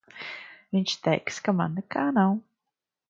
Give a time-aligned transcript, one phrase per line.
[0.77, 2.37] Viņš teiks, ka man nekā nav.